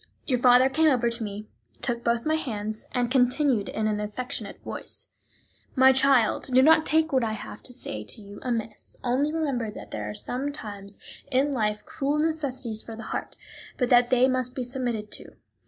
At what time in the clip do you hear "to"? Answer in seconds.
1.11-1.23, 7.61-7.71, 8.05-8.19, 15.11-15.35